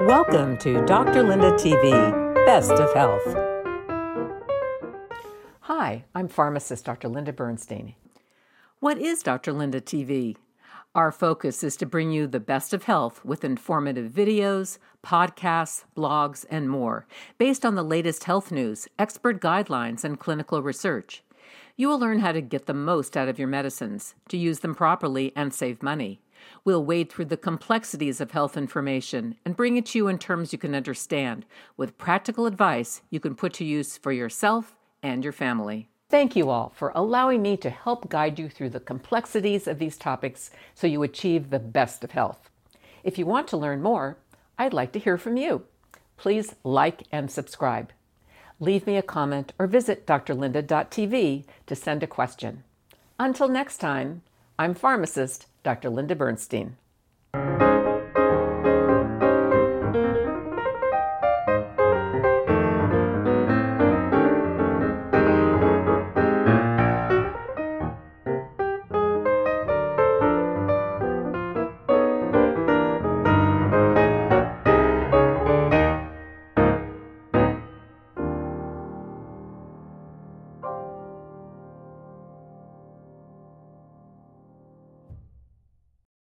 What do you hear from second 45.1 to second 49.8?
from you. Please like and subscribe. Leave me a comment or